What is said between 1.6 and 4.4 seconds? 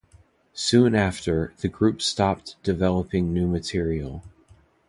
group stopped developing new material.